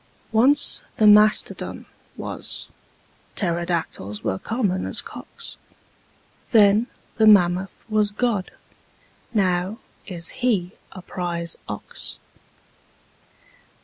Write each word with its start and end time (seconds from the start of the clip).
Once 0.31 0.81
the 0.97 1.05
mastodon 1.05 1.85
was: 2.17 2.69
pterodactyls 3.35 4.23
were 4.23 4.39
common 4.39 4.87
as 4.87 4.99
cocks: 4.99 5.57
Then 6.49 6.87
the 7.17 7.27
mammoth 7.27 7.83
was 7.87 8.11
God: 8.11 8.49
now 9.31 9.77
is 10.07 10.29
He 10.41 10.71
a 10.91 11.03
prize 11.03 11.55
ox. 11.69 12.17